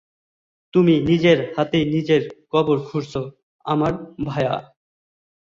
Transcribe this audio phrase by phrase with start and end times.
[0.73, 2.21] তুমি নিজের হাতেই নিজের
[2.53, 3.21] কবর খুঁড়ছো,
[3.65, 3.93] আমার
[4.25, 4.55] ভায়া।